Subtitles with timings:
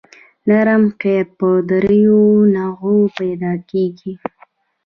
[0.47, 2.21] نرم قیر په دریو
[2.55, 4.13] نوعو پیدا کیږي